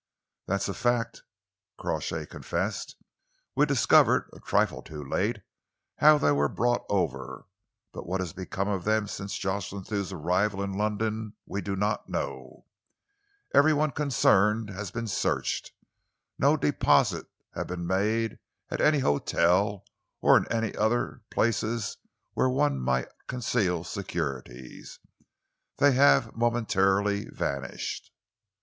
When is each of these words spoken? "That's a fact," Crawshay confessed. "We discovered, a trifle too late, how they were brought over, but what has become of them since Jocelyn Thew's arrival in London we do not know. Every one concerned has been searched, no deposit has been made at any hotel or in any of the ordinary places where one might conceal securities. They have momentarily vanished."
"That's 0.47 0.67
a 0.67 0.73
fact," 0.73 1.21
Crawshay 1.77 2.25
confessed. 2.25 2.95
"We 3.55 3.67
discovered, 3.67 4.31
a 4.33 4.39
trifle 4.39 4.81
too 4.81 5.03
late, 5.07 5.43
how 5.97 6.17
they 6.17 6.31
were 6.31 6.49
brought 6.49 6.83
over, 6.89 7.45
but 7.93 8.07
what 8.07 8.19
has 8.19 8.33
become 8.33 8.67
of 8.67 8.83
them 8.83 9.05
since 9.05 9.37
Jocelyn 9.37 9.83
Thew's 9.83 10.11
arrival 10.11 10.63
in 10.63 10.73
London 10.73 11.35
we 11.45 11.61
do 11.61 11.75
not 11.75 12.09
know. 12.09 12.65
Every 13.53 13.73
one 13.73 13.91
concerned 13.91 14.71
has 14.71 14.89
been 14.89 15.05
searched, 15.05 15.71
no 16.39 16.57
deposit 16.57 17.27
has 17.53 17.65
been 17.67 17.85
made 17.85 18.39
at 18.71 18.81
any 18.81 18.97
hotel 19.05 19.85
or 20.19 20.35
in 20.35 20.51
any 20.51 20.69
of 20.69 20.73
the 20.73 20.79
ordinary 20.97 21.19
places 21.29 21.97
where 22.33 22.49
one 22.49 22.79
might 22.79 23.09
conceal 23.27 23.83
securities. 23.83 24.97
They 25.77 25.91
have 25.91 26.35
momentarily 26.35 27.25
vanished." 27.29 28.11